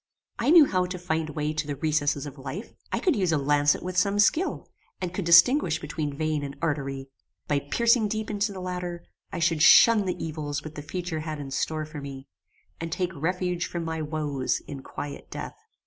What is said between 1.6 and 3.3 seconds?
the recesses of life. I could